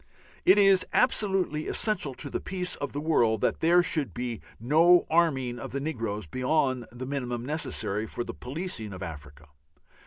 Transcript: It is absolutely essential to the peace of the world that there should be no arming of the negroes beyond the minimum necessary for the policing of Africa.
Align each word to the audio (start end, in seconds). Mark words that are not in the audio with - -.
It 0.45 0.57
is 0.57 0.83
absolutely 0.93 1.67
essential 1.67 2.15
to 2.15 2.31
the 2.31 2.39
peace 2.41 2.75
of 2.77 2.91
the 2.91 2.99
world 2.99 3.41
that 3.41 3.59
there 3.59 3.83
should 3.83 4.15
be 4.15 4.41
no 4.59 5.05
arming 5.11 5.59
of 5.59 5.73
the 5.73 5.79
negroes 5.79 6.25
beyond 6.25 6.87
the 6.91 7.05
minimum 7.05 7.45
necessary 7.45 8.07
for 8.07 8.23
the 8.23 8.33
policing 8.33 8.93
of 8.93 9.03
Africa. 9.03 9.49